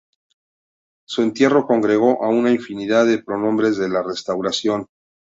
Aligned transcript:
Su 1.07 1.21
entierro 1.21 1.67
congregó 1.67 2.23
a 2.23 2.29
una 2.29 2.49
infinidad 2.49 3.05
de 3.05 3.19
prohombres 3.21 3.77
de 3.77 3.87
la 3.87 4.01
Restauración. 4.01 4.87